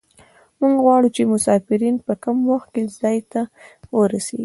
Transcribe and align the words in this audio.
موږ 0.59 0.75
غواړو 0.85 1.09
چې 1.15 1.29
مسافرین 1.33 1.95
په 2.05 2.13
کم 2.23 2.37
وخت 2.51 2.67
کې 2.75 2.83
ځای 3.01 3.17
ته 3.31 3.41
ورسیږي 3.97 4.39